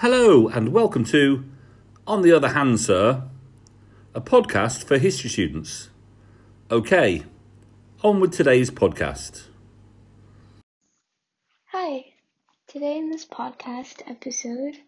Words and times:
Hello, 0.00 0.48
and 0.48 0.72
welcome 0.72 1.04
to 1.04 1.44
On 2.06 2.22
the 2.22 2.32
Other 2.32 2.48
Hand, 2.48 2.80
Sir, 2.80 3.24
a 4.14 4.20
podcast 4.22 4.84
for 4.84 4.96
history 4.96 5.28
students. 5.28 5.90
Okay, 6.70 7.24
on 8.02 8.18
with 8.18 8.32
today's 8.32 8.70
podcast. 8.70 9.48
Hi, 11.66 12.06
today 12.66 12.96
in 12.96 13.10
this 13.10 13.26
podcast 13.26 14.00
episode, 14.10 14.78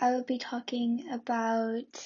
I 0.00 0.10
will 0.10 0.24
be 0.24 0.38
talking 0.38 1.10
about 1.12 2.04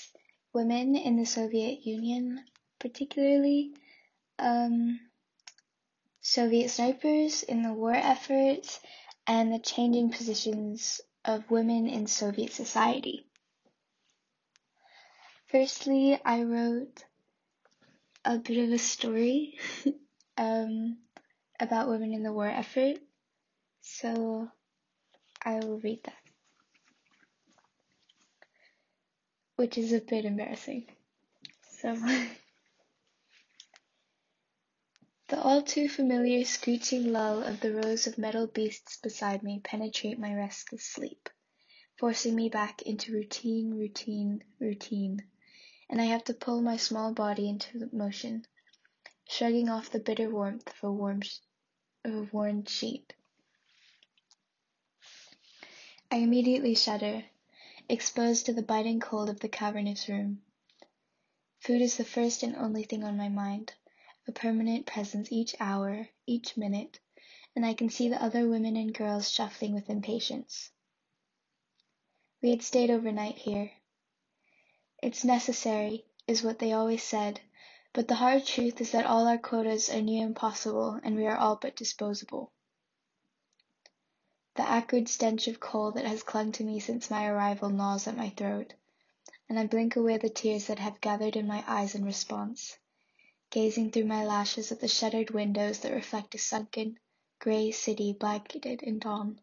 women 0.52 0.96
in 0.96 1.16
the 1.16 1.24
Soviet 1.24 1.86
Union, 1.86 2.44
particularly 2.78 3.72
um, 4.38 5.00
Soviet 6.20 6.68
snipers 6.68 7.42
in 7.42 7.62
the 7.62 7.72
war 7.72 7.94
effort 7.94 8.80
and 9.26 9.50
the 9.50 9.60
changing 9.60 10.10
positions 10.10 11.00
of 11.24 11.50
women 11.50 11.86
in 11.86 12.06
Soviet 12.06 12.52
society. 12.52 13.26
Firstly, 15.46 16.18
I 16.24 16.42
wrote 16.42 17.04
a 18.24 18.38
bit 18.38 18.64
of 18.64 18.72
a 18.72 18.78
story 18.78 19.58
um, 20.38 20.98
about 21.58 21.88
women 21.88 22.12
in 22.14 22.22
the 22.22 22.32
war 22.32 22.46
effort, 22.46 22.98
so 23.80 24.48
I 25.44 25.56
will 25.60 25.80
read 25.80 26.00
that. 26.04 26.14
Which 29.56 29.76
is 29.76 29.92
a 29.92 30.00
bit 30.00 30.24
embarrassing. 30.24 30.86
So. 31.80 31.96
The 35.30 35.40
all 35.40 35.62
too 35.62 35.88
familiar 35.88 36.44
screeching 36.44 37.12
lull 37.12 37.44
of 37.44 37.60
the 37.60 37.72
rows 37.72 38.08
of 38.08 38.18
metal 38.18 38.48
beasts 38.48 38.96
beside 38.96 39.44
me 39.44 39.60
penetrate 39.60 40.18
my 40.18 40.34
restless 40.34 40.84
sleep, 40.84 41.28
forcing 41.96 42.34
me 42.34 42.48
back 42.48 42.82
into 42.82 43.12
routine, 43.12 43.78
routine, 43.78 44.42
routine, 44.58 45.24
and 45.88 46.00
I 46.00 46.06
have 46.06 46.24
to 46.24 46.34
pull 46.34 46.60
my 46.62 46.76
small 46.76 47.12
body 47.14 47.48
into 47.48 47.88
motion, 47.92 48.44
shrugging 49.28 49.68
off 49.68 49.88
the 49.92 50.00
bitter 50.00 50.28
warmth 50.28 50.66
of 50.66 50.82
a 50.82 50.92
warm, 50.92 51.22
of 52.04 52.12
a 52.12 52.22
worn 52.32 52.64
sheet. 52.64 53.12
I 56.10 56.16
immediately 56.16 56.74
shudder, 56.74 57.26
exposed 57.88 58.46
to 58.46 58.52
the 58.52 58.64
biting 58.64 58.98
cold 58.98 59.30
of 59.30 59.38
the 59.38 59.48
cavernous 59.48 60.08
room. 60.08 60.42
Food 61.60 61.82
is 61.82 61.98
the 61.98 62.04
first 62.04 62.42
and 62.42 62.56
only 62.56 62.82
thing 62.82 63.04
on 63.04 63.16
my 63.16 63.28
mind 63.28 63.74
a 64.30 64.32
permanent 64.32 64.86
presence 64.86 65.32
each 65.32 65.56
hour, 65.58 66.08
each 66.24 66.56
minute, 66.56 67.00
and 67.56 67.66
I 67.66 67.74
can 67.74 67.90
see 67.90 68.08
the 68.08 68.22
other 68.22 68.48
women 68.48 68.76
and 68.76 68.94
girls 68.94 69.28
shuffling 69.28 69.74
with 69.74 69.90
impatience. 69.90 70.70
We 72.40 72.50
had 72.50 72.62
stayed 72.62 72.90
overnight 72.90 73.38
here. 73.38 73.72
It's 75.02 75.24
necessary, 75.24 76.04
is 76.28 76.44
what 76.44 76.60
they 76.60 76.72
always 76.72 77.02
said, 77.02 77.40
but 77.92 78.06
the 78.06 78.14
hard 78.14 78.46
truth 78.46 78.80
is 78.80 78.92
that 78.92 79.04
all 79.04 79.26
our 79.26 79.36
quotas 79.36 79.90
are 79.90 80.00
near 80.00 80.24
impossible 80.24 81.00
and 81.02 81.16
we 81.16 81.26
are 81.26 81.36
all 81.36 81.56
but 81.56 81.74
disposable. 81.74 82.52
The 84.54 84.62
acrid 84.62 85.08
stench 85.08 85.48
of 85.48 85.58
coal 85.58 85.90
that 85.90 86.06
has 86.06 86.22
clung 86.22 86.52
to 86.52 86.62
me 86.62 86.78
since 86.78 87.10
my 87.10 87.26
arrival 87.26 87.68
gnaws 87.68 88.06
at 88.06 88.16
my 88.16 88.30
throat, 88.30 88.74
and 89.48 89.58
I 89.58 89.66
blink 89.66 89.96
away 89.96 90.18
the 90.18 90.30
tears 90.30 90.68
that 90.68 90.78
have 90.78 91.00
gathered 91.00 91.34
in 91.34 91.48
my 91.48 91.64
eyes 91.66 91.96
in 91.96 92.04
response 92.04 92.78
gazing 93.50 93.90
through 93.90 94.06
my 94.06 94.24
lashes 94.24 94.72
at 94.72 94.80
the 94.80 94.88
shuttered 94.88 95.30
windows 95.30 95.80
that 95.80 95.92
reflect 95.92 96.34
a 96.34 96.38
sunken, 96.38 96.98
grey 97.40 97.70
city 97.72 98.12
blanketed 98.12 98.82
in 98.82 98.98
dawn. 98.98 99.40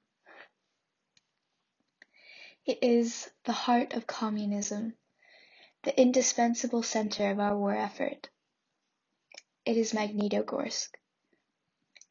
It 2.65 2.79
is 2.81 3.29
the 3.45 3.53
heart 3.53 3.93
of 3.93 4.07
communism, 4.07 4.95
the 5.83 5.99
indispensable 5.99 6.83
center 6.83 7.31
of 7.31 7.39
our 7.39 7.57
war 7.57 7.75
effort. 7.75 8.29
It 9.65 9.77
is 9.77 9.93
Magnitogorsk. 9.93 10.89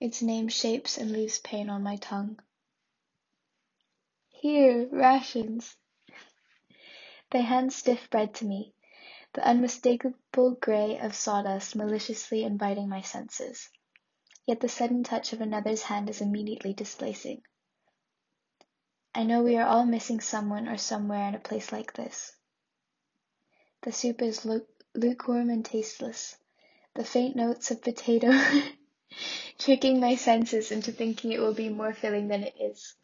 Its 0.01 0.23
name 0.23 0.49
shapes 0.49 0.99
and 0.99 1.11
leaves 1.11 1.39
pain 1.39 1.71
on 1.71 1.83
my 1.83 1.97
tongue. 1.97 2.39
Here, 4.29 4.87
rations. 4.93 5.75
They 7.31 7.43
hand 7.43 7.73
stiff 7.73 8.09
bread 8.11 8.35
to 8.37 8.45
me, 8.45 8.75
the 9.37 9.47
unmistakable 9.47 10.53
grey 10.63 10.99
of 10.99 11.15
sawdust 11.15 11.77
maliciously 11.77 12.43
inviting 12.43 12.89
my 12.89 13.03
senses. 13.03 13.69
Yet 14.47 14.61
the 14.61 14.69
sudden 14.69 15.05
touch 15.05 15.35
of 15.35 15.43
another's 15.43 15.83
hand 15.83 16.09
is 16.09 16.23
immediately 16.23 16.73
displacing. 16.73 17.43
I 19.15 19.25
know 19.25 19.43
we 19.43 19.59
are 19.59 19.67
all 19.67 19.85
missing 19.85 20.21
someone 20.21 20.67
or 20.67 20.79
somewhere 20.79 21.29
in 21.29 21.35
a 21.35 21.39
place 21.39 21.71
like 21.71 21.93
this. 21.93 22.33
The 23.83 23.93
soup 23.93 24.23
is 24.23 24.47
lu- 24.47 24.67
lukewarm 24.95 25.51
and 25.51 25.63
tasteless, 25.63 26.39
the 26.95 27.05
faint 27.05 27.37
notes 27.37 27.71
of 27.71 27.83
potato 27.83 28.33
tricking 29.59 30.01
my 30.01 30.17
senses 30.17 30.73
into 30.73 30.93
thinking 30.93 31.33
it 31.33 31.41
will 31.41 31.53
be 31.53 31.69
more 31.69 31.93
filling 31.93 32.29
than 32.29 32.43
it 32.43 32.55
is. 32.59 32.95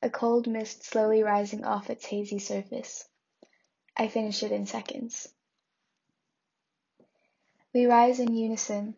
A 0.00 0.08
cold 0.08 0.46
mist 0.46 0.84
slowly 0.84 1.22
rising 1.22 1.66
off 1.66 1.90
its 1.90 2.06
hazy 2.06 2.38
surface. 2.38 3.04
I 3.94 4.08
finish 4.08 4.42
it 4.42 4.50
in 4.50 4.64
seconds. 4.64 5.28
We 7.74 7.86
rise 7.86 8.20
in 8.20 8.36
unison, 8.36 8.96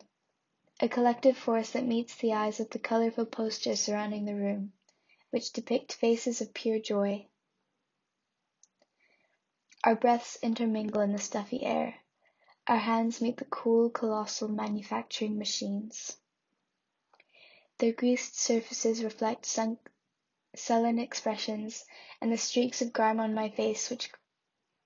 a 0.79 0.87
collective 0.87 1.35
force 1.35 1.71
that 1.71 1.83
meets 1.83 2.13
the 2.13 2.33
eyes 2.33 2.59
of 2.59 2.69
the 2.69 2.77
colorful 2.77 3.25
posters 3.25 3.81
surrounding 3.81 4.25
the 4.25 4.35
room, 4.35 4.73
which 5.31 5.51
depict 5.51 5.93
faces 5.93 6.41
of 6.41 6.53
pure 6.53 6.77
joy. 6.77 7.25
Our 9.83 9.95
breaths 9.95 10.37
intermingle 10.43 11.01
in 11.01 11.11
the 11.11 11.17
stuffy 11.17 11.63
air. 11.63 12.01
Our 12.67 12.77
hands 12.77 13.19
meet 13.19 13.37
the 13.37 13.45
cool, 13.45 13.89
colossal 13.89 14.47
manufacturing 14.47 15.39
machines. 15.39 16.17
Their 17.79 17.93
greased 17.93 18.37
surfaces 18.37 19.03
reflect 19.03 19.47
sunk, 19.47 19.79
sullen 20.55 20.99
expressions 20.99 21.83
and 22.21 22.31
the 22.31 22.37
streaks 22.37 22.83
of 22.83 22.93
grime 22.93 23.19
on 23.19 23.33
my 23.33 23.49
face 23.49 23.89
which 23.89 24.11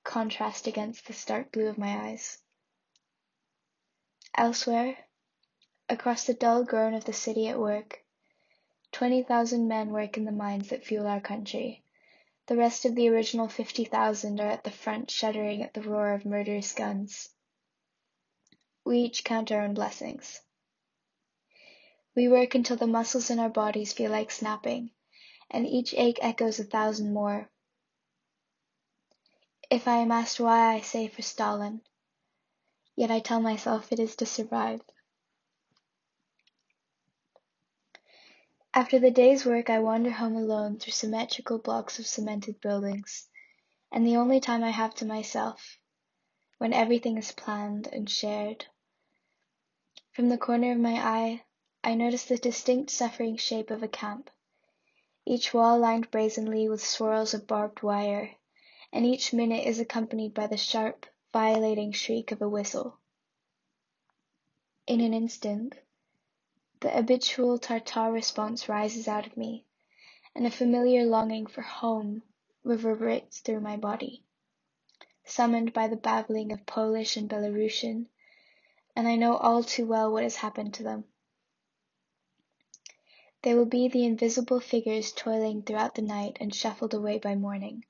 contrast 0.05 0.65
against 0.65 1.07
the 1.07 1.13
stark 1.13 1.51
blue 1.51 1.67
of 1.67 1.77
my 1.77 2.07
eyes. 2.07 2.37
Elsewhere, 4.35 4.97
across 5.89 6.25
the 6.25 6.33
dull 6.33 6.63
groan 6.63 6.93
of 6.93 7.03
the 7.03 7.13
city 7.13 7.47
at 7.49 7.59
work, 7.59 8.03
twenty 8.91 9.21
thousand 9.21 9.67
men 9.67 9.89
work 9.89 10.15
in 10.15 10.23
the 10.23 10.31
mines 10.31 10.69
that 10.69 10.85
fuel 10.85 11.05
our 11.05 11.19
country. 11.19 11.83
The 12.47 12.55
rest 12.55 12.85
of 12.85 12.95
the 12.95 13.09
original 13.09 13.49
fifty 13.49 13.83
thousand 13.83 14.39
are 14.39 14.49
at 14.49 14.63
the 14.63 14.71
front 14.71 15.11
shuddering 15.11 15.61
at 15.61 15.73
the 15.73 15.81
roar 15.81 16.13
of 16.13 16.25
murderous 16.25 16.73
guns. 16.73 17.29
We 18.85 18.99
each 18.99 19.23
count 19.23 19.51
our 19.51 19.61
own 19.61 19.73
blessings. 19.73 20.41
We 22.15 22.27
work 22.27 22.55
until 22.55 22.77
the 22.77 22.87
muscles 22.87 23.29
in 23.29 23.37
our 23.39 23.49
bodies 23.49 23.93
feel 23.93 24.11
like 24.11 24.31
snapping, 24.31 24.91
and 25.49 25.67
each 25.67 25.93
ache 25.93 26.19
echoes 26.21 26.59
a 26.59 26.63
thousand 26.63 27.13
more. 27.13 27.49
If 29.69 29.87
I 29.87 29.97
am 29.97 30.11
asked 30.11 30.39
why 30.39 30.73
I 30.73 30.81
say 30.81 31.07
for 31.07 31.21
Stalin, 31.21 31.81
yet 33.01 33.09
I 33.09 33.19
tell 33.19 33.41
myself 33.41 33.91
it 33.91 33.97
is 33.99 34.15
to 34.17 34.27
survive. 34.27 34.79
After 38.75 38.99
the 38.99 39.09
day's 39.09 39.43
work 39.43 39.71
I 39.71 39.79
wander 39.79 40.11
home 40.11 40.35
alone 40.35 40.77
through 40.77 40.93
symmetrical 40.93 41.57
blocks 41.57 41.97
of 41.97 42.05
cemented 42.05 42.61
buildings, 42.61 43.27
and 43.91 44.05
the 44.05 44.17
only 44.17 44.39
time 44.39 44.63
I 44.63 44.69
have 44.69 44.93
to 44.95 45.05
myself, 45.05 45.79
when 46.59 46.73
everything 46.73 47.17
is 47.17 47.31
planned 47.31 47.87
and 47.87 48.07
shared. 48.07 48.67
From 50.11 50.29
the 50.29 50.37
corner 50.37 50.73
of 50.73 50.77
my 50.77 50.93
eye, 50.93 51.43
I 51.83 51.95
notice 51.95 52.25
the 52.25 52.37
distinct 52.37 52.91
suffering 52.91 53.35
shape 53.35 53.71
of 53.71 53.81
a 53.81 53.87
camp, 53.87 54.29
each 55.25 55.55
wall 55.55 55.79
lined 55.79 56.11
brazenly 56.11 56.69
with 56.69 56.85
swirls 56.85 57.33
of 57.33 57.47
barbed 57.47 57.81
wire 57.81 58.35
and 58.93 59.07
each 59.07 59.33
minute 59.33 59.65
is 59.65 59.79
accompanied 59.79 60.35
by 60.35 60.45
the 60.45 60.55
sharp, 60.55 61.07
violating 61.33 61.91
shriek 61.93 62.31
of 62.31 62.41
a 62.41 62.49
whistle. 62.49 62.97
In 64.85 64.99
an 64.99 65.13
instant, 65.13 65.75
the 66.81 66.89
habitual 66.89 67.57
Tartar 67.57 68.11
response 68.11 68.67
rises 68.67 69.07
out 69.07 69.25
of 69.25 69.37
me, 69.37 69.65
and 70.35 70.45
a 70.45 70.51
familiar 70.51 71.05
longing 71.05 71.47
for 71.47 71.61
home 71.61 72.23
reverberates 72.63 73.39
through 73.39 73.61
my 73.61 73.77
body, 73.77 74.23
summoned 75.23 75.71
by 75.73 75.87
the 75.87 75.95
babbling 75.95 76.51
of 76.51 76.65
Polish 76.65 77.15
and 77.15 77.29
Belarusian, 77.29 78.07
and 78.95 79.07
I 79.07 79.15
know 79.15 79.37
all 79.37 79.63
too 79.63 79.85
well 79.85 80.11
what 80.11 80.23
has 80.23 80.37
happened 80.37 80.73
to 80.75 80.83
them. 80.83 81.05
They 83.43 83.55
will 83.55 83.65
be 83.65 83.87
the 83.87 84.05
invisible 84.05 84.59
figures 84.59 85.11
toiling 85.11 85.63
throughout 85.63 85.95
the 85.95 86.01
night 86.01 86.37
and 86.39 86.53
shuffled 86.53 86.93
away 86.93 87.19
by 87.19 87.35
morning 87.35 87.85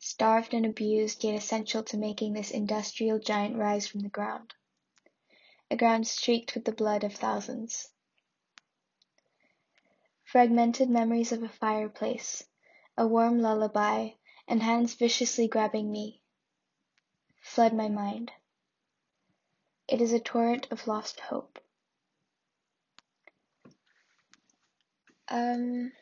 starved 0.00 0.54
and 0.54 0.64
abused 0.64 1.22
yet 1.22 1.34
essential 1.34 1.82
to 1.82 1.96
making 1.98 2.32
this 2.32 2.50
industrial 2.50 3.18
giant 3.18 3.54
rise 3.56 3.86
from 3.86 4.00
the 4.00 4.08
ground, 4.08 4.54
a 5.70 5.76
ground 5.76 6.06
streaked 6.06 6.54
with 6.54 6.64
the 6.64 6.72
blood 6.72 7.04
of 7.04 7.14
thousands. 7.14 7.90
Fragmented 10.24 10.88
memories 10.88 11.32
of 11.32 11.42
a 11.42 11.48
fireplace, 11.48 12.44
a 12.96 13.06
warm 13.06 13.40
lullaby, 13.40 14.10
and 14.48 14.62
hands 14.62 14.94
viciously 14.94 15.46
grabbing 15.46 15.92
me 15.92 16.20
flood 17.42 17.74
my 17.74 17.88
mind. 17.88 18.32
It 19.86 20.00
is 20.00 20.12
a 20.12 20.20
torrent 20.20 20.66
of 20.70 20.86
lost 20.86 21.20
hope. 21.20 21.58
Um, 25.28 25.92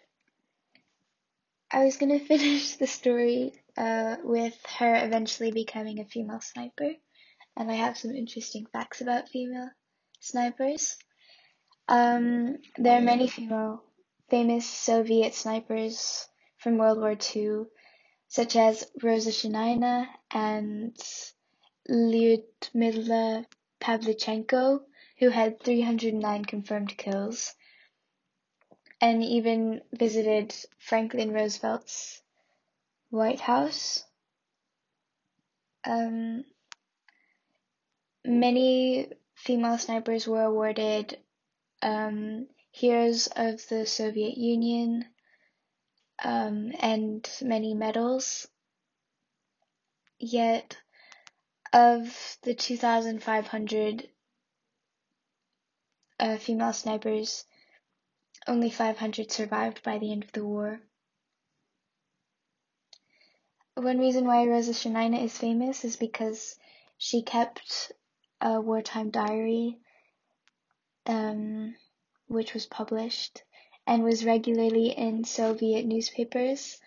I 1.70 1.84
was 1.84 1.96
gonna 1.96 2.18
finish 2.32 2.76
the 2.76 2.86
story 2.86 3.54
uh, 3.78 4.16
with 4.24 4.58
her 4.78 5.06
eventually 5.06 5.52
becoming 5.52 6.00
a 6.00 6.04
female 6.04 6.40
sniper, 6.40 6.90
and 7.56 7.70
I 7.70 7.74
have 7.74 7.96
some 7.96 8.10
interesting 8.10 8.66
facts 8.66 9.00
about 9.00 9.28
female 9.28 9.70
snipers. 10.18 10.96
Um, 11.86 12.58
there 12.76 12.98
are 12.98 13.00
many 13.00 13.28
female 13.28 13.84
famous 14.28 14.66
Soviet 14.66 15.32
snipers 15.32 16.26
from 16.58 16.76
World 16.76 16.98
War 16.98 17.16
II, 17.36 17.66
such 18.26 18.56
as 18.56 18.90
Rosa 19.00 19.30
Shanaina 19.30 20.08
and 20.32 20.96
Lyudmila 21.88 23.46
Pavlichenko, 23.80 24.80
who 25.20 25.28
had 25.28 25.62
309 25.62 26.44
confirmed 26.44 26.98
kills, 26.98 27.54
and 29.00 29.22
even 29.22 29.82
visited 29.92 30.52
Franklin 30.80 31.32
Roosevelt's 31.32 32.22
White 33.10 33.40
House. 33.40 34.04
Um, 35.84 36.44
many 38.24 39.10
female 39.34 39.78
snipers 39.78 40.26
were 40.26 40.42
awarded 40.42 41.18
um, 41.80 42.48
Heroes 42.70 43.28
of 43.34 43.66
the 43.68 43.86
Soviet 43.86 44.36
Union 44.36 45.06
um, 46.22 46.72
and 46.80 47.28
many 47.40 47.74
medals. 47.74 48.46
Yet, 50.18 50.76
of 51.72 52.38
the 52.42 52.54
2,500 52.54 54.08
uh, 56.20 56.36
female 56.38 56.72
snipers, 56.72 57.44
only 58.46 58.70
500 58.70 59.30
survived 59.30 59.82
by 59.82 59.98
the 59.98 60.10
end 60.12 60.24
of 60.24 60.32
the 60.32 60.44
war. 60.44 60.80
One 63.78 63.98
reason 63.98 64.26
why 64.26 64.44
Rosa 64.44 64.72
Shanaina 64.72 65.22
is 65.22 65.38
famous 65.38 65.84
is 65.84 65.94
because 65.94 66.58
she 66.96 67.22
kept 67.22 67.92
a 68.40 68.60
wartime 68.60 69.10
diary, 69.10 69.78
um, 71.06 71.76
which 72.26 72.54
was 72.54 72.66
published 72.66 73.44
and 73.86 74.02
was 74.02 74.24
regularly 74.24 74.88
in 74.90 75.22
Soviet 75.22 75.86
newspapers. 75.86 76.80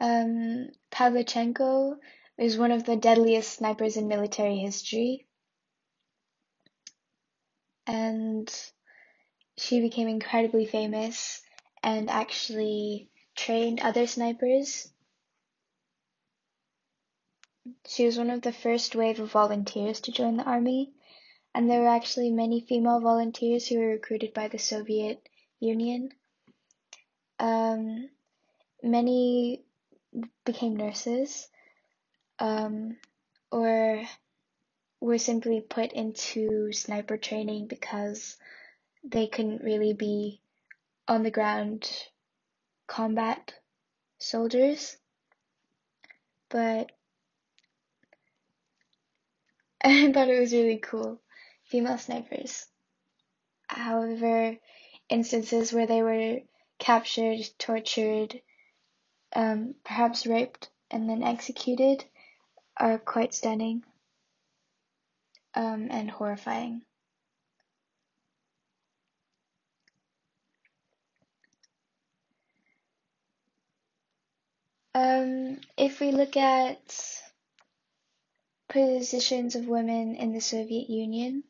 Um, 0.00 0.70
Pavlichenko 0.90 1.98
is 2.36 2.58
one 2.58 2.72
of 2.72 2.82
the 2.82 2.96
deadliest 2.96 3.52
snipers 3.52 3.96
in 3.96 4.08
military 4.08 4.56
history. 4.56 5.28
And 7.86 8.52
she 9.56 9.80
became 9.80 10.08
incredibly 10.08 10.66
famous 10.66 11.40
and 11.84 12.10
actually 12.10 13.10
trained 13.34 13.80
other 13.80 14.06
snipers. 14.06 14.90
She 17.86 18.04
was 18.04 18.18
one 18.18 18.30
of 18.30 18.42
the 18.42 18.52
first 18.52 18.94
wave 18.94 19.20
of 19.20 19.32
volunteers 19.32 20.00
to 20.02 20.12
join 20.12 20.36
the 20.36 20.44
army, 20.44 20.92
and 21.54 21.68
there 21.68 21.80
were 21.80 21.88
actually 21.88 22.30
many 22.30 22.60
female 22.60 23.00
volunteers 23.00 23.66
who 23.66 23.78
were 23.78 23.88
recruited 23.88 24.34
by 24.34 24.48
the 24.48 24.58
Soviet 24.58 25.28
Union. 25.60 26.12
Um, 27.38 28.10
many 28.82 29.62
became 30.44 30.76
nurses, 30.76 31.48
um, 32.38 32.96
or 33.50 34.02
were 35.00 35.18
simply 35.18 35.60
put 35.60 35.92
into 35.92 36.72
sniper 36.72 37.16
training 37.16 37.66
because 37.66 38.36
they 39.02 39.26
couldn't 39.26 39.62
really 39.62 39.92
be 39.92 40.40
on 41.06 41.22
the 41.22 41.30
ground 41.30 41.90
combat 42.86 43.54
soldiers. 44.18 44.96
But 46.48 46.92
I 49.84 50.12
thought 50.12 50.28
it 50.28 50.40
was 50.40 50.52
really 50.52 50.78
cool. 50.78 51.20
Female 51.64 51.98
snipers. 51.98 52.66
However, 53.66 54.56
instances 55.08 55.72
where 55.72 55.86
they 55.86 56.02
were 56.02 56.40
captured, 56.78 57.40
tortured, 57.58 58.40
um, 59.34 59.74
perhaps 59.84 60.26
raped, 60.26 60.70
and 60.90 61.08
then 61.08 61.22
executed 61.22 62.04
are 62.76 62.98
quite 62.98 63.34
stunning 63.34 63.84
um, 65.54 65.88
and 65.90 66.10
horrifying. 66.10 66.82
Um, 74.94 75.58
if 75.76 75.98
we 75.98 76.12
look 76.12 76.36
at 76.36 77.20
positions 78.68 79.56
of 79.56 79.66
women 79.66 80.14
in 80.14 80.32
the 80.32 80.40
Soviet 80.40 80.88
Union, 80.88 81.42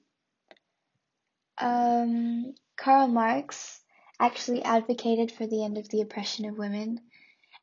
um, 1.58 2.54
Karl 2.76 3.06
Marx 3.06 3.80
actually 4.18 4.62
advocated 4.62 5.30
for 5.30 5.46
the 5.46 5.62
end 5.62 5.76
of 5.76 5.88
the 5.90 6.00
oppression 6.00 6.46
of 6.46 6.56
women, 6.56 7.00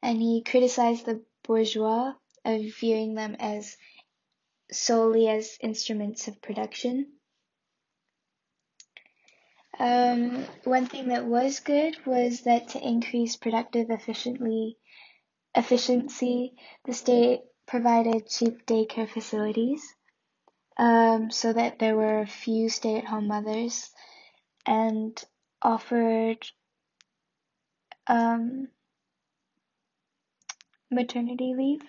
and 0.04 0.22
he 0.22 0.44
criticized 0.44 1.06
the 1.06 1.24
bourgeois 1.44 2.14
of 2.46 2.62
viewing 2.80 3.16
them 3.16 3.36
as 3.40 3.76
solely 4.72 5.28
as 5.28 5.58
instruments 5.62 6.28
of 6.28 6.42
production. 6.42 7.08
Um, 9.80 10.46
one 10.64 10.86
thing 10.86 11.08
that 11.08 11.26
was 11.26 11.60
good 11.60 11.98
was 12.06 12.42
that 12.42 12.70
to 12.70 12.88
increase 12.88 13.36
productive 13.36 13.90
efficiently 13.90 14.78
efficiency, 15.56 16.54
the 16.86 16.94
state 16.94 17.42
provided 17.68 18.28
cheap 18.30 18.66
daycare 18.66 19.10
facilities 19.10 19.96
um, 20.78 21.32
so 21.32 21.54
that 21.54 21.80
there 21.80 21.96
were 21.96 22.26
few 22.26 22.70
stay 22.70 22.98
at 22.98 23.06
home 23.06 23.28
mothers 23.28 23.92
and 24.66 25.24
offered 25.62 26.46
um, 28.08 28.68
maternity 30.90 31.54
leave. 31.56 31.82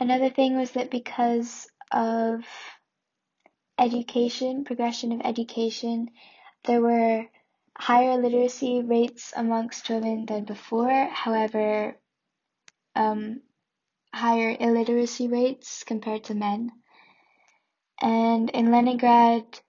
Another 0.00 0.30
thing 0.30 0.56
was 0.56 0.72
that 0.72 0.90
because 0.90 1.66
of 1.90 2.44
education, 3.78 4.64
progression 4.64 5.12
of 5.12 5.20
education, 5.24 6.10
there 6.64 6.80
were 6.80 7.26
higher 7.78 8.16
literacy 8.16 8.82
rates 8.82 9.32
amongst 9.36 9.88
women 9.88 10.26
than 10.26 10.44
before. 10.44 11.06
However, 11.06 11.96
um, 12.94 13.40
higher 14.12 14.56
illiteracy 14.58 15.28
rates 15.28 15.84
compared 15.84 16.24
to 16.24 16.34
men. 16.34 16.72
And 18.00 18.50
in 18.50 18.70
Leningrad, 18.70 19.60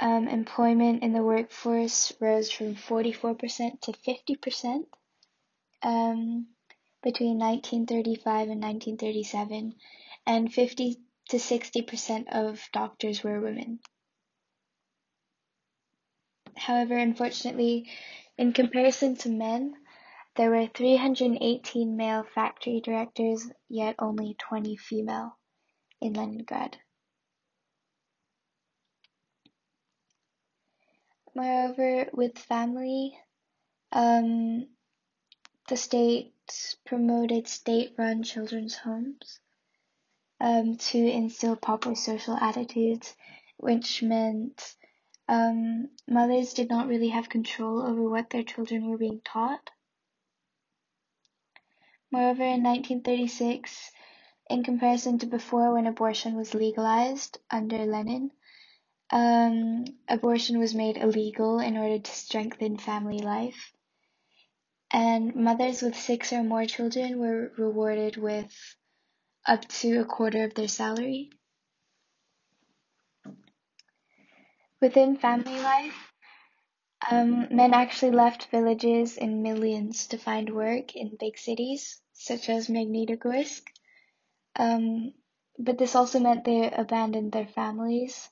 um, 0.00 0.28
employment 0.28 1.02
in 1.02 1.12
the 1.12 1.22
workforce 1.22 2.12
rose 2.20 2.50
from 2.50 2.74
44% 2.74 3.80
to 3.82 3.92
50% 3.92 4.84
um, 5.82 6.46
between 7.02 7.38
1935 7.38 8.48
and 8.48 8.62
1937, 8.62 9.74
and 10.26 10.52
50 10.52 10.96
to 11.28 11.36
60% 11.36 12.28
of 12.32 12.68
doctors 12.72 13.22
were 13.22 13.40
women. 13.40 13.80
However, 16.60 16.98
unfortunately, 16.98 17.88
in 18.36 18.52
comparison 18.52 19.16
to 19.16 19.30
men, 19.30 19.74
there 20.36 20.50
were 20.50 20.66
318 20.66 21.96
male 21.96 22.22
factory 22.22 22.82
directors, 22.82 23.50
yet 23.70 23.94
only 23.98 24.34
20 24.34 24.76
female 24.76 25.38
in 26.02 26.12
Leningrad. 26.12 26.76
Moreover, 31.34 32.10
with 32.12 32.38
family, 32.38 33.18
um, 33.92 34.68
the 35.68 35.78
state 35.78 36.34
promoted 36.84 37.48
state-run 37.48 38.22
children's 38.22 38.76
homes 38.76 39.40
um, 40.40 40.76
to 40.76 40.98
instill 40.98 41.56
proper 41.56 41.94
social 41.94 42.36
attitudes, 42.36 43.16
which 43.56 44.02
meant 44.02 44.76
um, 45.30 45.88
mothers 46.08 46.54
did 46.54 46.68
not 46.68 46.88
really 46.88 47.10
have 47.10 47.28
control 47.28 47.82
over 47.82 48.10
what 48.10 48.30
their 48.30 48.42
children 48.42 48.90
were 48.90 48.98
being 48.98 49.20
taught. 49.24 49.70
Moreover, 52.10 52.42
in 52.42 52.64
1936, 52.64 53.92
in 54.50 54.64
comparison 54.64 55.18
to 55.20 55.26
before 55.26 55.72
when 55.72 55.86
abortion 55.86 56.34
was 56.36 56.52
legalized 56.54 57.38
under 57.48 57.86
Lenin, 57.86 58.32
um, 59.12 59.84
abortion 60.08 60.58
was 60.58 60.74
made 60.74 60.96
illegal 60.96 61.60
in 61.60 61.76
order 61.76 62.00
to 62.00 62.10
strengthen 62.10 62.76
family 62.76 63.20
life. 63.20 63.72
And 64.92 65.36
mothers 65.36 65.82
with 65.82 65.96
six 65.96 66.32
or 66.32 66.42
more 66.42 66.66
children 66.66 67.20
were 67.20 67.52
rewarded 67.56 68.16
with 68.16 68.52
up 69.46 69.66
to 69.68 70.00
a 70.00 70.04
quarter 70.04 70.44
of 70.44 70.54
their 70.54 70.68
salary. 70.68 71.30
Within 74.80 75.16
family 75.16 75.58
life, 75.60 76.12
um, 77.10 77.46
men 77.54 77.74
actually 77.74 78.12
left 78.12 78.46
villages 78.46 79.18
in 79.18 79.42
millions 79.42 80.06
to 80.08 80.16
find 80.18 80.48
work 80.54 80.96
in 80.96 81.16
big 81.20 81.36
cities, 81.38 82.00
such 82.12 82.48
as 82.48 82.68
Magnitogorsk. 82.68 83.62
Um, 84.56 85.14
but 85.58 85.78
this 85.78 85.94
also 85.96 86.20
meant 86.20 86.44
they 86.44 86.70
abandoned 86.70 87.32
their 87.32 87.46
families. 87.46 88.30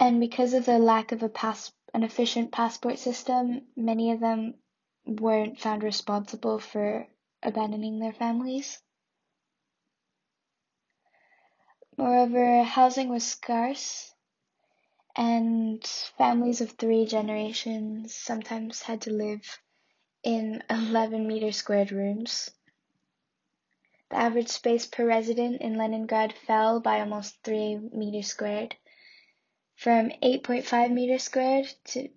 And 0.00 0.18
because 0.18 0.54
of 0.54 0.64
the 0.66 0.80
lack 0.80 1.12
of 1.12 1.22
a 1.22 1.28
pass- 1.28 1.72
an 1.94 2.02
efficient 2.02 2.50
passport 2.50 2.98
system, 2.98 3.68
many 3.76 4.10
of 4.10 4.18
them 4.18 4.54
weren't 5.06 5.60
found 5.60 5.84
responsible 5.84 6.58
for 6.58 7.06
abandoning 7.44 8.00
their 8.00 8.12
families. 8.12 8.82
Moreover, 11.98 12.62
housing 12.62 13.10
was 13.10 13.26
scarce, 13.26 14.14
and 15.18 15.84
families 16.16 16.60
of 16.60 16.70
three 16.70 17.04
generations 17.04 18.14
sometimes 18.14 18.82
had 18.82 19.00
to 19.02 19.10
live 19.12 19.58
in 20.22 20.62
11 20.70 21.26
meter 21.26 21.50
squared 21.50 21.90
rooms. 21.90 22.48
The 24.10 24.16
average 24.16 24.46
space 24.46 24.86
per 24.86 25.04
resident 25.04 25.60
in 25.60 25.76
Leningrad 25.76 26.32
fell 26.32 26.78
by 26.78 27.00
almost 27.00 27.42
3 27.42 27.90
meters 27.92 28.28
squared, 28.28 28.76
from 29.74 30.10
8.5 30.22 30.92
meters 30.92 31.24
squared 31.24 31.66
to 31.86 32.08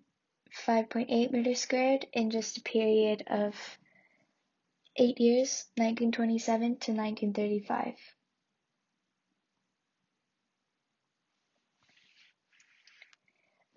5.8 0.67 1.31
meters 1.31 1.59
squared 1.59 2.05
in 2.13 2.29
just 2.29 2.59
a 2.59 2.61
period 2.61 3.23
of 3.25 3.79
eight 4.95 5.19
years, 5.19 5.65
1927 5.75 6.59
to 6.59 6.91
1935. 6.91 7.95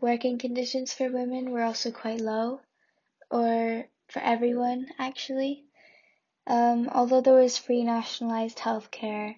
Working 0.04 0.36
conditions 0.36 0.92
for 0.92 1.10
women 1.10 1.50
were 1.50 1.62
also 1.62 1.90
quite 1.90 2.20
low, 2.20 2.60
or 3.30 3.88
for 4.08 4.20
everyone 4.20 4.88
actually. 4.98 5.64
Um, 6.46 6.90
although 6.90 7.22
there 7.22 7.40
was 7.40 7.56
free 7.56 7.84
nationalized 7.84 8.58
healthcare, 8.58 9.36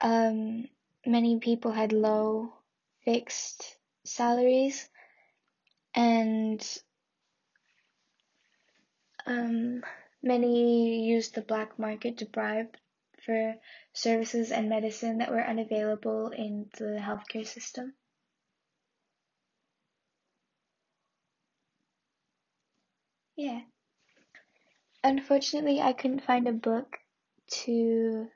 um, 0.00 0.68
many 1.06 1.38
people 1.38 1.70
had 1.70 1.92
low 1.92 2.52
fixed 3.04 3.76
salaries 4.04 4.88
and 5.94 6.60
um, 9.24 9.84
many 10.20 11.06
used 11.06 11.36
the 11.36 11.42
black 11.42 11.78
market 11.78 12.18
to 12.18 12.26
bribe 12.26 12.76
for 13.24 13.54
services 13.92 14.50
and 14.50 14.68
medicine 14.68 15.18
that 15.18 15.30
were 15.30 15.46
unavailable 15.46 16.30
in 16.30 16.68
the 16.76 16.98
healthcare 17.00 17.46
system. 17.46 17.94
Yeah. 23.38 23.62
Unfortunately, 25.02 25.80
I 25.80 25.92
couldn't 25.92 26.24
find 26.24 26.46
a 26.46 26.52
book 26.52 26.98
to 27.64 28.28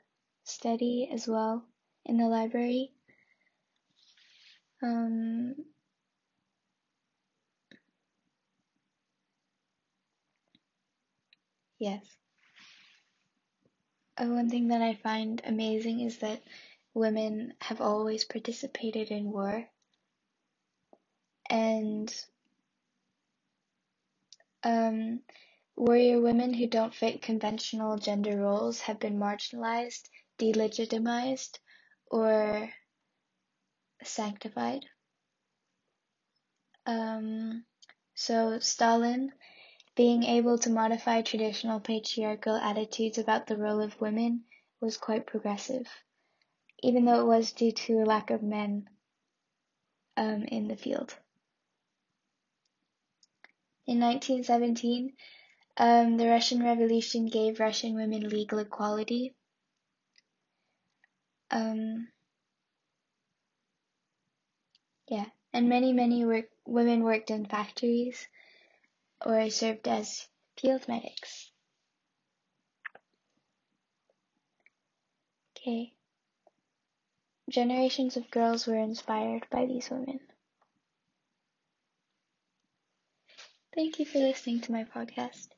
study 0.45 1.09
as 1.11 1.27
well 1.27 1.65
in 2.05 2.17
the 2.17 2.27
library. 2.27 2.91
Um, 4.83 5.55
yes. 11.79 12.03
Uh, 14.17 14.25
one 14.25 14.49
thing 14.49 14.69
that 14.69 14.81
I 14.81 14.95
find 14.95 15.39
amazing 15.45 15.99
is 15.99 16.17
that 16.19 16.41
women 16.95 17.53
have 17.61 17.79
always 17.79 18.25
participated 18.25 19.11
in 19.11 19.31
war. 19.31 19.69
And 21.49 22.11
um, 24.63 25.21
warrior 25.75 26.21
women 26.21 26.53
who 26.53 26.67
don't 26.67 26.93
fit 26.93 27.21
conventional 27.21 27.97
gender 27.97 28.37
roles 28.37 28.79
have 28.81 28.99
been 28.99 29.17
marginalized, 29.17 30.09
delegitimized, 30.39 31.57
or 32.07 32.69
sanctified. 34.03 34.85
Um, 36.85 37.65
so 38.15 38.59
Stalin, 38.59 39.31
being 39.95 40.23
able 40.23 40.57
to 40.59 40.69
modify 40.69 41.21
traditional 41.21 41.79
patriarchal 41.79 42.55
attitudes 42.55 43.17
about 43.17 43.47
the 43.47 43.57
role 43.57 43.81
of 43.81 43.99
women 44.01 44.43
was 44.81 44.97
quite 44.97 45.25
progressive, 45.25 45.87
even 46.81 47.05
though 47.05 47.21
it 47.21 47.27
was 47.27 47.53
due 47.53 47.71
to 47.71 48.01
a 48.01 48.05
lack 48.05 48.29
of 48.29 48.43
men 48.43 48.89
um, 50.17 50.43
in 50.43 50.67
the 50.67 50.75
field. 50.75 51.15
In 53.85 53.99
1917, 53.99 55.13
um, 55.77 56.17
the 56.17 56.27
Russian 56.29 56.63
Revolution 56.63 57.25
gave 57.25 57.59
Russian 57.59 57.95
women 57.95 58.29
legal 58.29 58.59
equality. 58.59 59.35
Um, 61.51 62.07
yeah, 65.07 65.25
and 65.51 65.67
many, 65.67 65.91
many 65.91 66.25
work, 66.25 66.45
women 66.65 67.03
worked 67.03 67.29
in 67.29 67.45
factories 67.45 68.27
or 69.25 69.49
served 69.49 69.87
as 69.87 70.27
field 70.57 70.87
medics. 70.87 71.51
Okay. 75.57 75.93
Generations 77.49 78.17
of 78.17 78.31
girls 78.31 78.65
were 78.65 78.77
inspired 78.77 79.45
by 79.49 79.65
these 79.65 79.89
women. 79.89 80.19
Thank 83.75 83.99
you 83.99 84.05
for 84.05 84.19
listening 84.19 84.61
to 84.61 84.71
my 84.71 84.85
podcast. 84.85 85.49